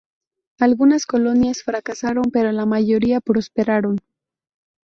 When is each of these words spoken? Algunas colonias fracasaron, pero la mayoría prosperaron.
Algunas 0.59 1.05
colonias 1.05 1.61
fracasaron, 1.61 2.31
pero 2.33 2.51
la 2.51 2.65
mayoría 2.65 3.21
prosperaron. 3.21 3.99